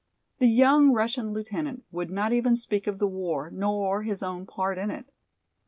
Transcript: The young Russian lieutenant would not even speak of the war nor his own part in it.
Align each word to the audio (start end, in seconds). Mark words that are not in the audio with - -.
The 0.39 0.47
young 0.47 0.93
Russian 0.93 1.31
lieutenant 1.31 1.83
would 1.91 2.09
not 2.09 2.33
even 2.33 2.55
speak 2.55 2.87
of 2.87 2.97
the 2.97 3.05
war 3.05 3.51
nor 3.51 4.01
his 4.01 4.23
own 4.23 4.47
part 4.47 4.79
in 4.79 4.89
it. 4.89 5.05